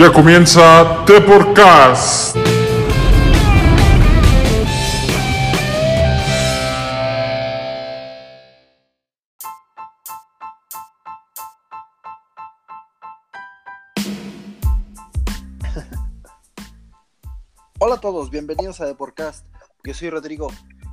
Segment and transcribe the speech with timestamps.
[0.00, 2.34] Ya comienza The Podcast.
[17.78, 19.44] Hola a todos, bienvenidos a The Podcast.
[19.84, 20.48] Yo soy Rodrigo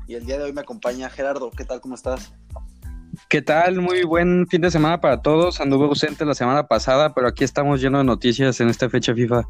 [0.06, 1.50] y el día de hoy me acompaña Gerardo.
[1.52, 1.80] ¿Qué tal?
[1.80, 2.34] ¿Cómo estás?
[3.30, 3.82] ¿Qué tal?
[3.82, 5.60] Muy buen fin de semana para todos.
[5.60, 9.44] Anduve ausente la semana pasada, pero aquí estamos llenos de noticias en esta fecha FIFA.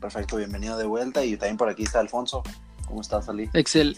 [0.00, 2.42] Perfecto, bienvenido de vuelta y también por aquí está Alfonso.
[2.86, 3.50] ¿Cómo estás, Ali?
[3.52, 3.96] Excel,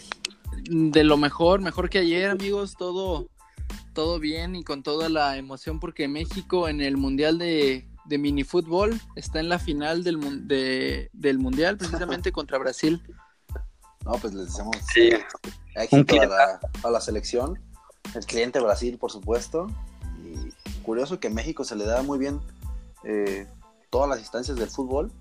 [0.69, 3.27] de lo mejor, mejor que ayer, amigos, todo,
[3.93, 8.99] todo bien y con toda la emoción porque México en el Mundial de, de minifútbol
[9.15, 13.01] está en la final del, mun- de- del Mundial, precisamente contra Brasil.
[14.03, 15.09] No, pues les deseamos Sí.
[15.75, 17.59] éxito Un a la, a la selección.
[18.13, 19.67] El cliente Brasil, por supuesto.
[20.23, 20.51] Y
[20.83, 22.39] curioso que México se le da muy bien
[23.03, 23.47] eh,
[23.89, 25.11] todas las instancias del fútbol,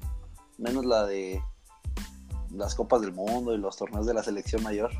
[0.58, 1.42] menos la de
[2.50, 4.90] las Copas del Mundo y los torneos de la selección mayor.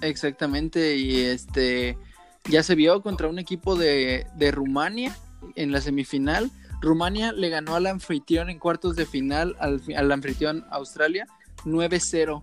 [0.00, 1.98] Exactamente, y este
[2.48, 5.16] ya se vio contra un equipo de, de Rumania
[5.56, 6.50] en la semifinal.
[6.80, 11.26] Rumania le ganó al anfitrión en cuartos de final, al, al anfitrión Australia,
[11.64, 12.42] 9-0.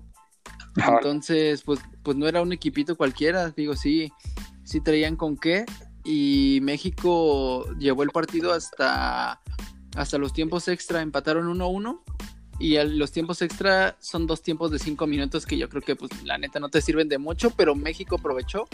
[0.97, 4.11] Entonces, pues, pues no era un equipito cualquiera, digo, sí,
[4.63, 5.65] sí traían con qué.
[6.03, 9.41] Y México llevó el partido hasta,
[9.95, 12.01] hasta los tiempos extra, empataron 1-1.
[12.59, 15.95] Y el- los tiempos extra son dos tiempos de cinco minutos que yo creo que,
[15.95, 18.65] pues, la neta no te sirven de mucho, pero México aprovechó.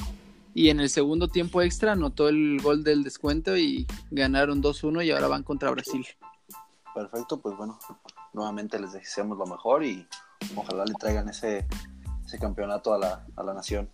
[0.53, 5.09] Y en el segundo tiempo extra anotó el gol del descuento y ganaron 2-1 y
[5.11, 6.05] ahora van contra Brasil.
[6.93, 7.79] Perfecto, pues bueno,
[8.33, 10.07] nuevamente les deseamos lo mejor y
[10.55, 11.65] ojalá le traigan ese,
[12.39, 13.89] campeonato a la, a la nación.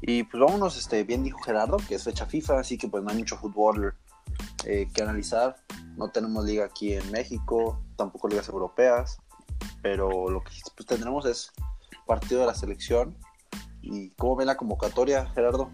[0.00, 3.10] Y pues vámonos, este, bien dijo Gerardo, que es fecha FIFA, así que pues no
[3.10, 3.94] hay mucho fútbol
[4.64, 5.56] eh, que analizar.
[5.96, 9.18] No tenemos liga aquí en México, tampoco ligas europeas,
[9.82, 11.52] pero lo que pues, tendremos es
[12.06, 13.16] partido de la selección.
[13.82, 15.70] ¿Y cómo ven la convocatoria, Gerardo?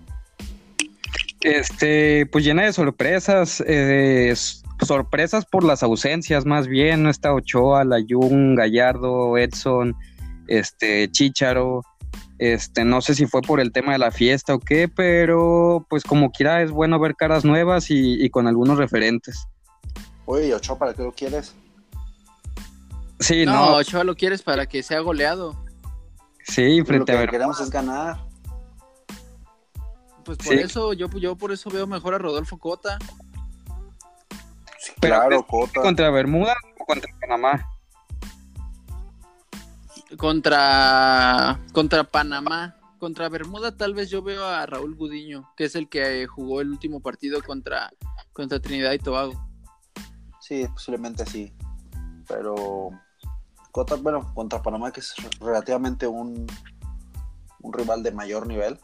[1.40, 4.34] Este, pues llena de sorpresas, eh,
[4.80, 9.94] sorpresas por las ausencias más bien, no está Ochoa, Layún, Gallardo, Edson,
[10.48, 11.82] este, Chicharo,
[12.38, 16.02] este, no sé si fue por el tema de la fiesta o qué, pero pues
[16.04, 19.46] como quiera es bueno ver caras nuevas y, y con algunos referentes.
[20.26, 21.54] Oye, Ochoa, ¿para qué lo quieres?
[23.20, 25.54] Sí, no, no, Ochoa lo quieres para que sea goleado.
[26.44, 27.30] sí, Lo frente a que ver.
[27.30, 28.18] queremos es ganar.
[30.24, 30.54] Pues por Sí.
[30.54, 32.98] eso, yo, yo por eso veo mejor a Rodolfo Cota.
[34.78, 35.80] Sí, Pero claro, ¿crees Cota.
[35.82, 37.68] ¿Contra Bermuda o contra Panamá?
[40.18, 42.76] Contra, contra Panamá.
[42.98, 46.60] Contra Bermuda tal vez yo veo a Raúl Gudiño, que es el que eh, jugó
[46.60, 47.92] el último partido contra,
[48.32, 49.32] contra Trinidad y Tobago.
[50.40, 51.52] Sí, posiblemente sí.
[52.26, 52.90] Pero
[53.72, 56.46] contra, bueno, contra Panamá, que es relativamente un,
[57.60, 58.78] un rival de mayor nivel,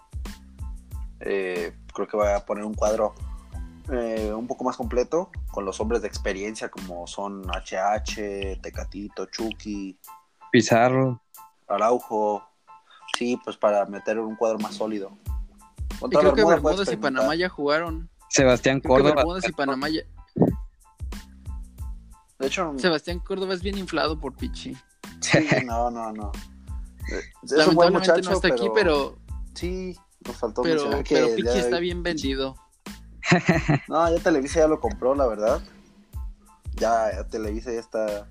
[1.21, 3.15] eh, creo que va a poner un cuadro
[3.93, 9.99] eh, un poco más completo, con los hombres de experiencia como son HH, Tecatito, Chucky,
[10.51, 11.21] Pizarro.
[11.69, 12.43] Araujo.
[13.19, 15.11] Sí, pues para meter un cuadro más sólido.
[16.03, 16.97] Y creo que Bermudas y.
[16.97, 18.09] Panamá ya jugaron.
[18.29, 19.17] Sebastián Creo que Córdoba.
[19.17, 20.03] Bermudas y Panamá ya-
[22.39, 24.77] De hecho, Sebastián Córdoba es bien inflado por Pichi.
[25.21, 26.33] sí, no, no, no.
[27.43, 29.19] Es un buen Lamentablemente muchacho, no está aquí, pero,
[29.55, 32.55] Sí, nos faltó pero, mencionar que pero Pichi está bien vendido.
[33.89, 35.61] No, ya Televisa ya lo compró, la verdad.
[36.77, 38.29] Ya, ya Televisa ya está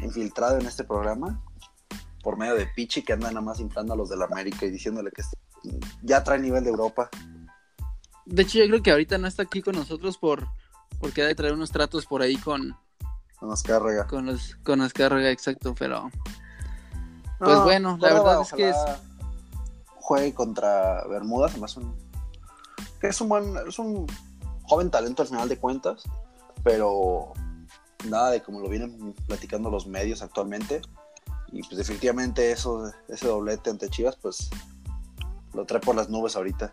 [0.00, 1.40] infiltrado en este programa
[2.22, 4.70] por medio de Pichi que anda nada más inflando a los de la América y
[4.70, 5.36] diciéndole que es-
[6.02, 7.08] ya trae nivel de Europa.
[8.24, 10.46] De hecho, yo creo que ahorita no está aquí con nosotros por
[11.00, 12.76] porque ha de traer unos tratos por ahí con,
[13.40, 14.06] Nos carga.
[14.06, 16.10] con los con Azcárraga, exacto, pero
[17.38, 19.00] Pues bueno, la verdad es que ojalá
[19.96, 21.96] juegue contra Bermuda, hace un
[23.02, 24.06] es un buen es un
[24.62, 26.04] joven talento al final de cuentas,
[26.62, 27.32] pero
[28.08, 30.82] nada de como lo vienen platicando los medios actualmente
[31.52, 34.48] y pues definitivamente eso ese doblete ante Chivas pues
[35.52, 36.72] lo trae por las nubes ahorita.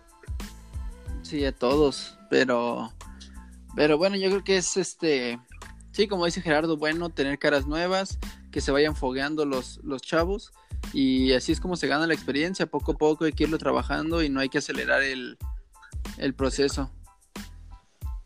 [1.21, 2.91] sí a todos, pero
[3.75, 5.39] pero bueno, yo creo que es este
[5.91, 8.17] sí, como dice Gerardo, bueno tener caras nuevas,
[8.51, 10.51] que se vayan fogueando los los chavos
[10.93, 14.23] y así es como se gana la experiencia, poco a poco hay que irlo trabajando
[14.23, 15.37] y no hay que acelerar el
[16.17, 16.89] el proceso.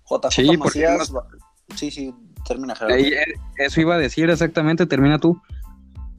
[0.08, 1.12] JJ Sí, Macías
[1.76, 2.14] sí, sí,
[2.46, 2.98] termina Gerardo.
[2.98, 3.26] Eh,
[3.58, 5.42] eso iba a decir exactamente, termina tú.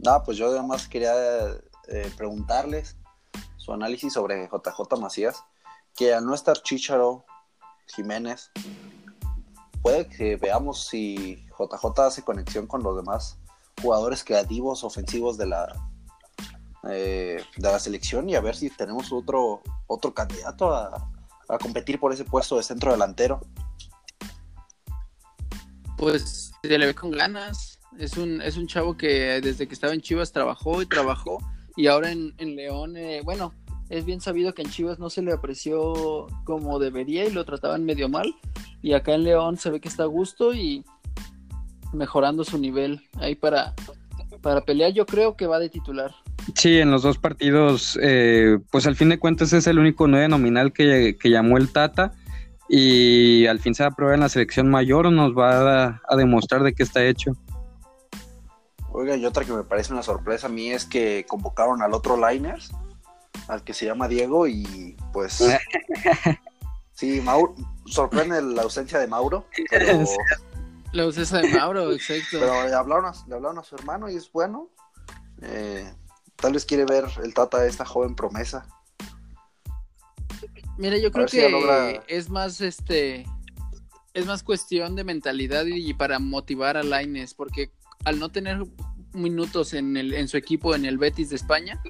[0.05, 1.15] No, pues yo además quería
[1.89, 2.97] eh, preguntarles
[3.57, 5.43] su análisis sobre JJ Macías,
[5.97, 7.25] que al no estar Chicharo,
[7.87, 8.51] Jiménez,
[9.81, 13.39] puede que veamos si JJ hace conexión con los demás
[13.81, 15.75] jugadores creativos, ofensivos de la,
[16.91, 21.11] eh, de la selección y a ver si tenemos otro, otro candidato a,
[21.49, 23.41] a competir por ese puesto de centro delantero.
[25.97, 27.74] Pues se le ve con ganas.
[27.99, 31.39] Es un, es un chavo que desde que estaba en Chivas trabajó y trabajó.
[31.77, 33.53] Y ahora en, en León, eh, bueno,
[33.91, 37.85] es bien sabido que en Chivas no se le apreció como debería y lo trataban
[37.85, 38.35] medio mal.
[38.83, 40.85] Y acá en León se ve que está a gusto y
[41.93, 43.75] mejorando su nivel ahí para,
[44.43, 44.93] para pelear.
[44.93, 46.13] Yo creo que va de titular.
[46.55, 50.29] Sí, en los dos partidos, eh, pues al fin de cuentas es el único nueve
[50.29, 52.13] nominal que, llamó el Tata
[52.69, 56.17] y al fin se va a probar en la selección mayor nos va a, a,
[56.17, 57.33] demostrar de qué está hecho.
[58.97, 62.17] Oiga, y otra que me parece una sorpresa a mí es que convocaron al otro
[62.17, 62.71] Liners,
[63.49, 65.43] al que se llama Diego y pues...
[66.93, 67.57] sí, Mauro,
[67.87, 70.05] sorprende la ausencia de Mauro, pero...
[70.93, 72.39] La ausencia de Mauro, exacto.
[72.39, 74.71] Pero le hablaron, a, le hablaron a su hermano y es bueno.
[75.43, 75.93] Eh,
[76.37, 78.65] tal vez quiere ver el Tata de esta joven promesa.
[80.79, 81.91] Mira, yo creo que si logra...
[82.07, 83.27] es más este
[84.13, 87.73] es más cuestión de mentalidad y para motivar a Laines, porque
[88.05, 88.65] al no tener
[89.13, 91.81] minutos en, el, en su equipo en el Betis de España,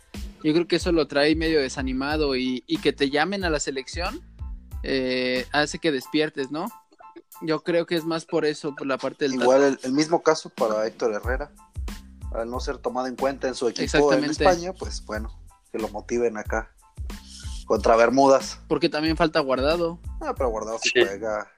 [0.42, 3.60] yo creo que eso lo trae medio desanimado y, y que te llamen a la
[3.60, 4.20] selección
[4.82, 6.66] eh, hace que despiertes, ¿no?
[7.40, 9.34] Yo creo que es más por eso, por la parte del...
[9.34, 11.50] Igual el, el, mismo caso para Héctor Herrera
[12.34, 15.40] al no ser tomado en cuenta en su equipo en España, pues bueno,
[15.72, 16.74] que lo motiven acá
[17.66, 18.58] contra Bermudas.
[18.68, 20.00] Porque también falta Guardado.
[20.20, 21.00] Ah, pero Guardado sí, sí.
[21.00, 21.48] juega.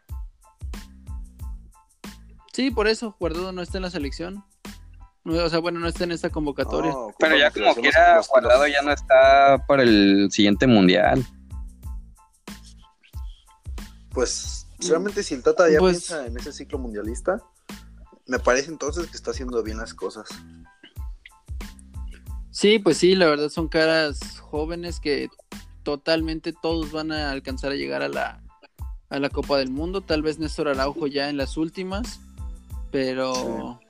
[2.56, 4.42] Sí, por eso, Guardado no está en la selección.
[5.26, 6.90] O sea, bueno, no está en esta convocatoria.
[6.90, 11.22] No, pero ya como quiera, Guardado ya no está para el siguiente mundial.
[14.08, 16.06] Pues, realmente si el Tata ya pues...
[16.06, 17.42] piensa en ese ciclo mundialista,
[18.24, 20.26] me parece entonces que está haciendo bien las cosas.
[22.50, 25.28] Sí, pues sí, la verdad son caras jóvenes que
[25.82, 28.42] totalmente todos van a alcanzar a llegar a la,
[29.10, 30.00] a la Copa del Mundo.
[30.00, 32.20] Tal vez Néstor Araujo ya en las últimas,
[32.90, 33.34] pero...
[33.34, 33.86] Sí.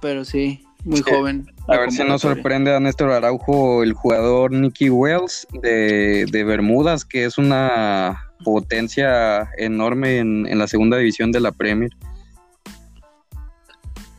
[0.00, 1.04] Pero sí, muy sí.
[1.04, 1.52] joven.
[1.68, 7.04] A ver si nos sorprende a Néstor Araujo el jugador Nicky Wells de, de Bermudas,
[7.04, 11.90] que es una potencia enorme en, en, la segunda división de la Premier.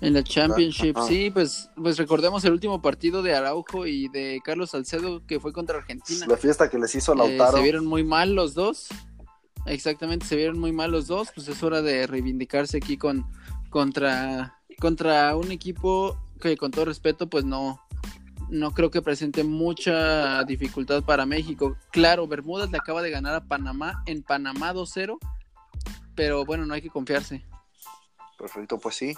[0.04, 4.42] En la Championship, ah, sí, pues, pues recordemos el último partido de Araujo y de
[4.44, 6.26] Carlos Salcedo que fue contra Argentina.
[6.28, 7.58] La fiesta que les hizo Lautaro.
[7.58, 8.90] Eh, se vieron muy mal los dos.
[9.66, 11.30] Exactamente, se vieron muy mal los dos.
[11.34, 13.26] Pues es hora de reivindicarse aquí con
[13.74, 17.82] contra, contra un equipo que con todo respeto, pues no,
[18.50, 21.76] no creo que presente mucha dificultad para México.
[21.92, 25.18] Claro, Bermudas le acaba de ganar a Panamá en Panamá 2-0,
[26.14, 27.44] pero bueno, no hay que confiarse.
[28.38, 29.16] Perfecto, pues sí.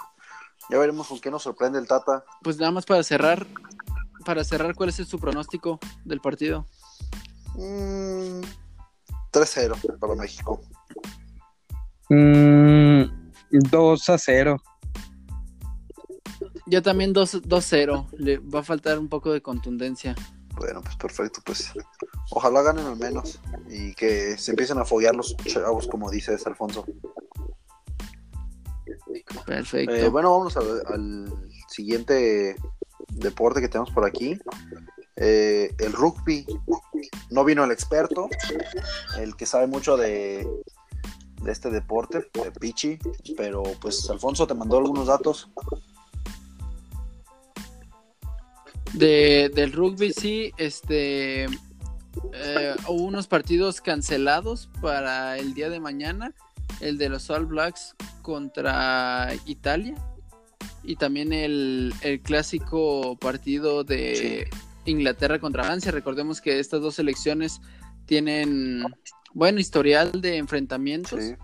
[0.70, 2.24] Ya veremos con qué nos sorprende el Tata.
[2.42, 3.46] Pues nada más para cerrar,
[4.24, 6.66] para cerrar, ¿cuál es su pronóstico del partido?
[7.56, 8.40] Mm,
[9.36, 10.62] 3-0 para México.
[12.08, 13.02] Mm,
[13.50, 14.62] 2 a 0.
[16.66, 18.08] Yo también 2-0.
[18.18, 20.14] Le va a faltar un poco de contundencia.
[20.56, 21.40] Bueno, pues perfecto.
[21.44, 21.72] Pues
[22.30, 26.86] ojalá ganen al menos y que se empiecen a follar los chavos, como dices, Alfonso.
[29.44, 29.94] Perfecto.
[29.94, 31.32] Eh, bueno, vamos al, al,
[31.68, 32.56] siguiente
[33.08, 34.38] deporte que tenemos por aquí.
[35.16, 36.46] Eh, el rugby.
[37.30, 38.28] No vino el experto,
[39.18, 40.46] el que sabe mucho de,
[41.42, 42.98] de este deporte, de Pichi,
[43.36, 45.50] pero pues Alfonso te mandó algunos datos.
[48.94, 51.46] De, del rugby, sí, este
[52.32, 56.34] eh, hubo unos partidos cancelados para el día de mañana.
[56.80, 59.94] El de los All Blacks contra Italia.
[60.82, 64.58] Y también el, el clásico partido de sí.
[64.86, 65.92] Inglaterra contra Francia.
[65.92, 67.60] Recordemos que estas dos selecciones
[68.06, 68.84] tienen
[69.34, 71.22] buen historial de enfrentamientos.
[71.22, 71.36] Sí.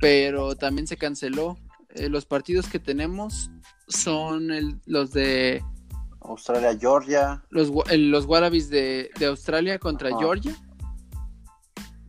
[0.00, 1.58] Pero también se canceló.
[1.90, 3.50] Eh, los partidos que tenemos
[3.88, 5.62] son el, los de
[6.24, 7.44] Australia, Georgia.
[7.50, 10.18] Los, el, los Wallabies de, de, Australia contra Ajá.
[10.18, 10.56] Georgia,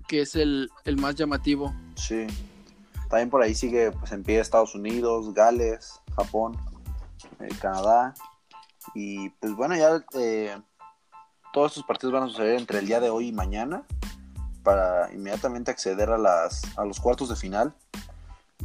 [0.07, 1.75] que es el, el, más llamativo.
[1.95, 2.25] Sí.
[3.09, 6.57] También por ahí sigue pues, en pie Estados Unidos, Gales, Japón,
[7.41, 8.13] eh, Canadá.
[8.93, 10.57] Y pues bueno, ya eh,
[11.53, 13.83] todos estos partidos van a suceder entre el día de hoy y mañana
[14.63, 17.73] para inmediatamente acceder a, las, a los cuartos de final.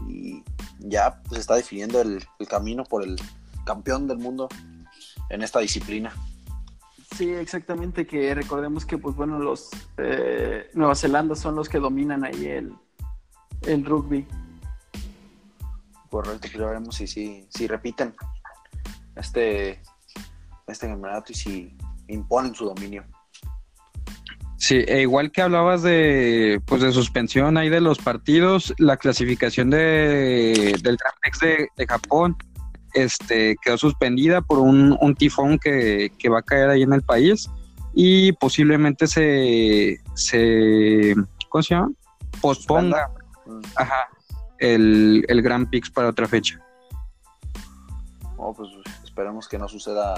[0.09, 0.43] Y
[0.79, 3.17] ya pues, se está definiendo el, el camino por el
[3.65, 4.49] campeón del mundo
[5.29, 6.13] en esta disciplina.
[7.17, 12.25] Sí, exactamente, que recordemos que pues bueno, los eh, Nueva Zelanda son los que dominan
[12.25, 12.75] ahí el,
[13.63, 14.27] el rugby.
[16.09, 18.15] Correcto, pues ya veremos si, si, si repiten
[19.17, 19.83] este,
[20.71, 21.77] este campeonato y si
[22.09, 23.05] imponen su dominio.
[24.57, 29.71] Sí, e igual que hablabas de pues de suspensión ahí de los partidos, la clasificación
[29.71, 32.37] de, del Grand Prix de, de Japón
[32.93, 37.03] este, quedó suspendida por un, un tifón que, que, va a caer ahí en el
[37.03, 37.49] país
[37.95, 41.15] y posiblemente se, se
[41.49, 41.93] ¿cómo se llama?
[42.43, 43.11] posponga
[43.77, 44.09] ajá,
[44.59, 46.61] el, el Grand Prix para otra fecha.
[48.37, 48.69] Oh, pues
[49.05, 50.15] esperemos que no suceda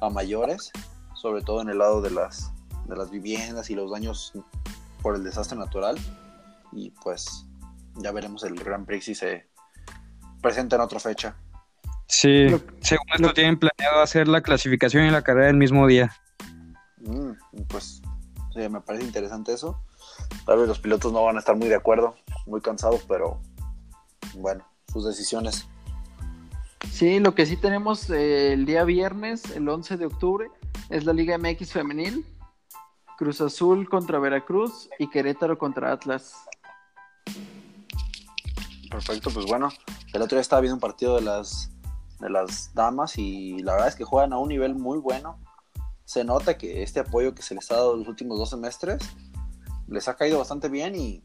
[0.00, 0.70] a mayores,
[1.14, 2.52] sobre todo en el lado de las,
[2.86, 4.32] de las viviendas y los daños
[5.02, 5.98] por el desastre natural.
[6.72, 7.46] Y pues
[7.96, 9.48] ya veremos el Grand Prix si se
[10.42, 11.36] presenta en otra fecha.
[12.06, 16.12] Sí, Lo- según esto tienen planeado hacer la clasificación y la carrera el mismo día.
[16.98, 17.32] Mm,
[17.68, 18.00] pues
[18.54, 19.82] sí, me parece interesante eso.
[20.46, 22.14] Tal vez los pilotos no van a estar muy de acuerdo,
[22.46, 23.40] muy cansados, pero
[24.34, 25.68] bueno, sus decisiones.
[26.92, 30.50] Sí, lo que sí tenemos eh, el día viernes, el 11 de octubre,
[30.90, 32.26] es la Liga MX femenil.
[33.16, 36.34] Cruz Azul contra Veracruz y Querétaro contra Atlas.
[38.90, 39.70] Perfecto, pues bueno,
[40.12, 41.70] el otro día estaba viendo un partido de las,
[42.20, 45.38] de las damas y la verdad es que juegan a un nivel muy bueno.
[46.04, 49.02] Se nota que este apoyo que se les ha dado los últimos dos semestres
[49.88, 51.24] les ha caído bastante bien y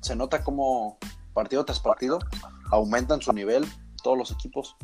[0.00, 0.98] se nota como
[1.34, 2.18] partido tras partido
[2.70, 3.66] aumentan su nivel
[4.08, 4.74] todos los equipos.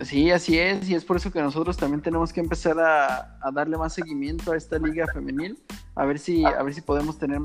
[0.00, 3.50] Sí, así es, y es por eso que nosotros también tenemos que empezar a, a
[3.52, 5.62] darle más seguimiento a esta liga femenil,
[5.94, 7.42] a ver si, a ver si podemos tener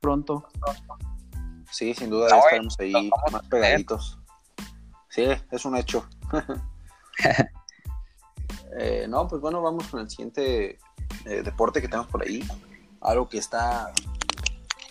[0.00, 0.48] pronto.
[1.70, 4.18] Sí, sin duda ya estaremos ahí más pegaditos.
[5.08, 6.04] Sí, es un hecho.
[8.78, 10.78] Eh, no, pues bueno, vamos con el siguiente
[11.24, 12.46] eh, deporte que tenemos por ahí.
[13.00, 13.92] Algo que está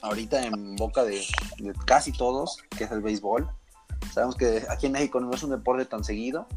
[0.01, 1.23] ahorita en boca de,
[1.59, 3.47] de casi todos, que es el béisbol.
[4.17, 6.47] Sabemos que aquí en México no es un deporte tan seguido,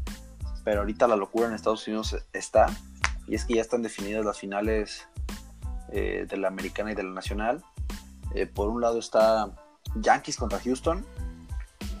[0.63, 2.65] pero ahorita la locura en Estados Unidos está.
[3.27, 5.07] Y es que ya están definidas las finales
[5.91, 7.63] eh, de la americana y de la nacional.
[8.33, 9.51] Eh, por un lado está
[9.93, 11.05] Yankees contra Houston.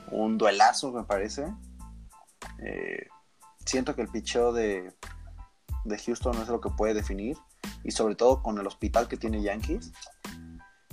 [0.09, 1.45] Un duelazo, me parece.
[2.57, 3.05] Eh,
[3.63, 4.91] siento que el picheo de,
[5.85, 7.37] de Houston no es lo que puede definir.
[7.83, 9.91] Y sobre todo con el hospital que tiene Yankees.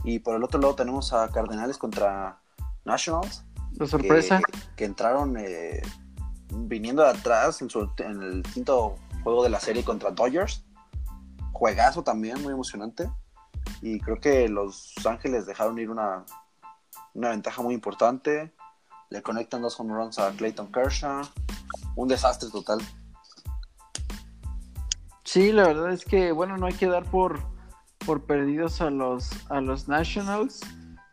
[0.04, 2.42] Y por el otro lado tenemos a Cardenales contra
[2.84, 3.46] Nationals.
[3.78, 4.40] La sorpresa.
[4.40, 5.82] Que, que entraron eh,
[6.50, 10.64] viniendo de atrás en, su, en el quinto juego de la serie contra Dodgers.
[11.52, 13.10] Juegazo también, muy emocionante.
[13.82, 16.24] Y creo que Los Ángeles dejaron ir una,
[17.14, 18.52] una ventaja muy importante.
[19.10, 21.22] Le conectan dos home runs a Clayton Kershaw.
[21.96, 22.80] Un desastre total.
[25.24, 27.40] Sí, la verdad es que, bueno, no hay que dar por,
[28.04, 30.60] por perdidos a los, a los Nationals.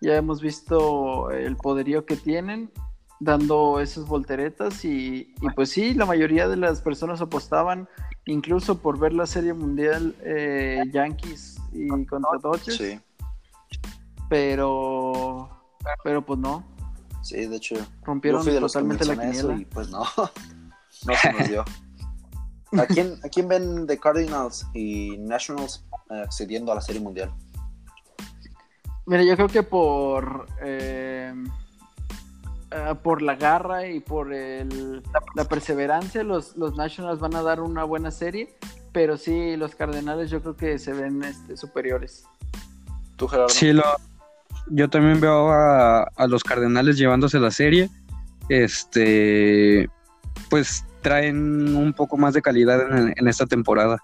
[0.05, 2.71] Ya hemos visto el poderío que tienen
[3.19, 7.89] dando esas volteretas y, y pues sí, la mayoría de las personas apostaban
[8.25, 13.00] incluso por ver la serie mundial eh, Yankees y contra Dodgers, Sí,
[14.29, 15.50] pero
[16.03, 16.63] pero pues no,
[17.24, 17.75] sí, de hecho.
[18.03, 19.55] rompieron yo fui de los totalmente la quiniela.
[19.55, 20.03] y pues no.
[21.07, 21.65] no se nos dio.
[22.74, 27.33] ¿A quién, ¿A quién ven de Cardinals y Nationals eh, accediendo a la Serie Mundial?
[29.07, 31.33] Mira, yo creo que por eh,
[32.71, 35.03] ah, por la garra y por el-
[35.35, 38.57] la perseverancia, los, los Nationals van a dar una buena serie,
[38.91, 42.25] pero sí, los Cardenales yo creo que se ven este, superiores.
[43.15, 43.50] ¿Tú, Gerardo?
[43.50, 43.83] Sí, lo,
[44.67, 47.89] yo también veo a, a los Cardenales llevándose la serie.
[48.50, 49.89] Este,
[50.50, 54.00] pues traen un poco más de calidad en, en esta temporada.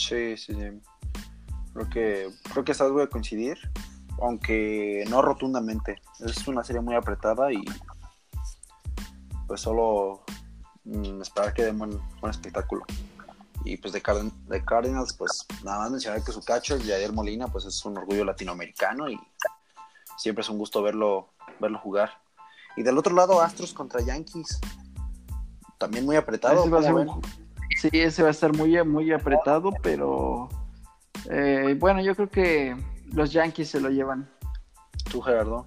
[0.00, 0.80] Sí, sí, sí.
[1.74, 3.58] Creo que, creo que es algo de coincidir,
[4.22, 6.00] aunque no rotundamente.
[6.20, 7.62] Es una serie muy apretada y
[9.46, 10.22] pues solo
[10.84, 12.84] mm, esperar que den buen, buen espectáculo.
[13.64, 14.02] Y pues de,
[14.48, 18.24] de Cardinals, pues nada más mencionar que su catcher, Jair Molina, pues es un orgullo
[18.24, 19.20] latinoamericano y
[20.16, 21.28] siempre es un gusto verlo,
[21.60, 22.10] verlo jugar.
[22.74, 24.60] Y del otro lado, Astros contra Yankees.
[25.76, 26.60] También muy apretado.
[26.60, 27.20] Ese va a
[27.80, 30.48] sí, ese va a estar muy, muy apretado, pero
[31.30, 32.76] eh, bueno, yo creo que
[33.12, 34.28] los Yankees se lo llevan.
[35.10, 35.66] Tú, Gerardo.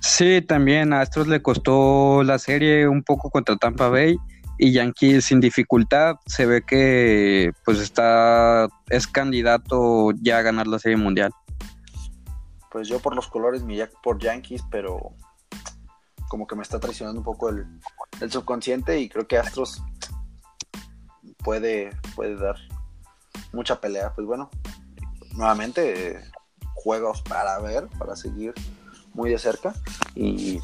[0.00, 4.16] Sí, también a Astros le costó la serie un poco contra Tampa Bay
[4.58, 10.78] y Yankees sin dificultad se ve que pues está es candidato ya a ganar la
[10.78, 11.32] serie mundial.
[12.70, 15.14] Pues yo por los colores, mi Jack por Yankees, pero
[16.28, 17.66] como que me está traicionando un poco el,
[18.20, 19.82] el subconsciente y creo que Astros
[21.44, 22.56] puede, puede dar
[23.52, 24.12] mucha pelea.
[24.14, 24.50] Pues bueno,
[25.34, 26.20] nuevamente eh,
[26.74, 28.54] juegos para ver, para seguir
[29.12, 29.74] muy de cerca
[30.14, 30.60] y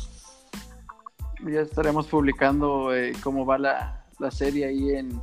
[1.44, 5.20] ya estaremos publicando eh, cómo va la, la serie ahí en,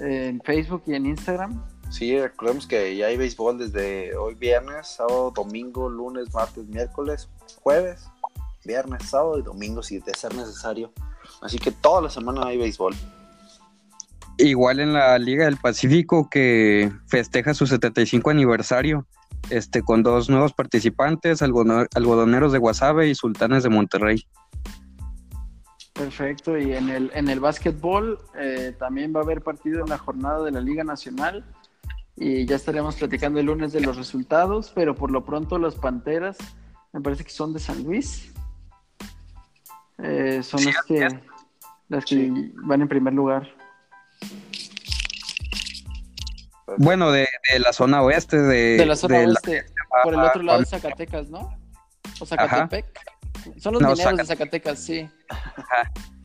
[0.00, 1.64] en, Facebook y en Instagram.
[1.90, 7.28] Sí, recordemos que ya hay béisbol desde hoy viernes, sábado, domingo, lunes, martes, miércoles,
[7.62, 8.06] jueves,
[8.64, 10.92] viernes, sábado y domingo si de ser necesario.
[11.40, 12.94] Así que toda la semana hay béisbol.
[14.38, 19.04] Igual en la Liga del Pacífico que festeja su 75 aniversario,
[19.50, 24.24] este con dos nuevos participantes, algodoneros de Guasave y sultanes de Monterrey.
[25.92, 29.98] Perfecto, y en el, en el básquetbol eh, también va a haber partido en la
[29.98, 31.44] jornada de la Liga Nacional
[32.14, 36.38] y ya estaremos platicando el lunes de los resultados, pero por lo pronto las Panteras,
[36.92, 38.32] me parece que son de San Luis,
[39.98, 41.08] eh, son las que,
[41.88, 43.57] las que van en primer lugar.
[46.76, 47.26] Bueno, de,
[47.58, 48.38] la zona oeste.
[48.38, 49.64] De, de la zona oeste,
[50.02, 51.58] por el otro lado de Zacatecas, ¿no?
[52.20, 52.86] O Zacatepec.
[53.58, 55.08] Son los mineros de Zacatecas, sí.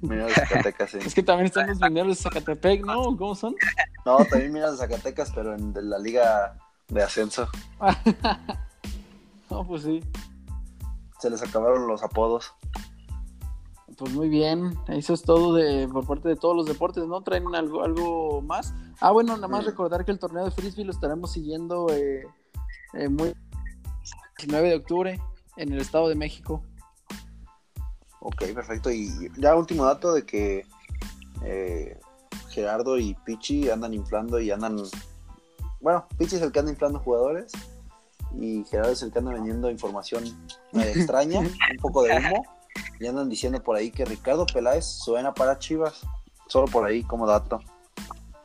[0.02, 0.98] Mineros de Zacatecas, sí.
[1.06, 3.16] Es que también están los mineros de Zacatepec, ¿no?
[3.16, 3.56] ¿Cómo son?
[4.06, 6.58] No, también mineros de Zacatecas, pero en de la liga
[6.90, 7.48] de ascenso.
[9.50, 10.02] no, pues sí.
[11.20, 12.54] Se les acabaron los apodos.
[13.98, 17.22] Pues muy bien, eso es todo de por parte de todos los deportes, ¿no?
[17.22, 18.74] ¿Traen algo, algo más?
[19.00, 22.26] Ah, bueno, nada más recordar que el torneo de frisbee lo estaremos siguiendo eh,
[22.94, 23.36] eh, muy
[24.38, 25.22] 19 de octubre
[25.58, 26.64] en el Estado de México.
[28.20, 28.92] Ok, perfecto.
[28.92, 30.66] Y ya último dato de que
[31.44, 32.00] eh,
[32.50, 34.78] Gerardo y Pichi andan inflando y andan...
[35.82, 37.52] Bueno, Pichi es el que anda inflando jugadores
[38.40, 40.24] y Gerardo es el que anda vendiendo información
[40.74, 42.44] extraña, un poco de humo.
[43.00, 46.02] Y andan diciendo por ahí que Ricardo Peláez suena para Chivas.
[46.48, 47.60] Solo por ahí como dato.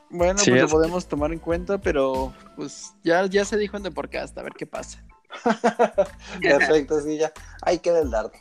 [0.09, 4.35] Bueno, pues lo podemos tomar en cuenta, pero pues ya, ya se dijo en Deporcast,
[4.37, 5.03] a ver qué pasa.
[6.41, 7.31] Perfecto, sí, ya.
[7.61, 8.31] Ahí queda el dardo.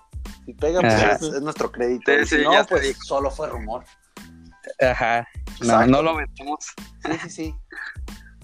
[0.46, 2.10] Si pega, pues es, nuestro crédito.
[2.24, 3.84] si no, pues solo fue rumor.
[4.80, 5.26] Ajá.
[5.60, 6.72] No, no lo metemos.
[7.04, 7.54] Sí, sí, sí.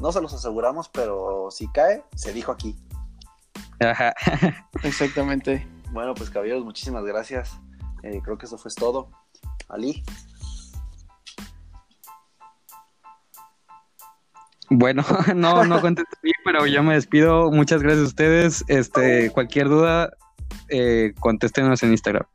[0.00, 2.76] No se los aseguramos, pero si cae, se dijo aquí.
[3.80, 4.14] Ajá.
[4.82, 5.66] Exactamente.
[5.94, 7.52] Bueno, pues caballeros, muchísimas gracias.
[8.02, 9.10] Eh, creo que eso fue todo.
[9.68, 10.02] Ali.
[14.70, 15.04] Bueno,
[15.36, 17.52] no, no contesté bien, pero yo me despido.
[17.52, 18.64] Muchas gracias a ustedes.
[18.66, 20.10] Este, cualquier duda,
[20.68, 22.26] eh, contéstenos en Instagram.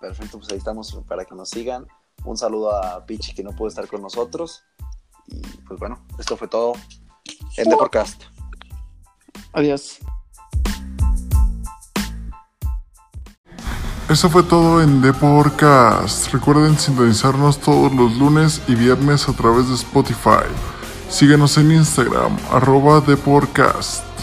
[0.00, 1.86] Perfecto, pues ahí estamos para que nos sigan.
[2.24, 4.64] Un saludo a Pichi que no pudo estar con nosotros.
[5.26, 6.72] Y pues bueno, esto fue todo
[7.58, 8.22] en The Podcast.
[9.52, 10.00] Adiós.
[14.08, 16.30] Eso fue todo en The Podcast.
[16.32, 20.44] Recuerden sintonizarnos todos los lunes y viernes a través de Spotify.
[21.08, 24.13] Síguenos en Instagram, arroba The Podcast.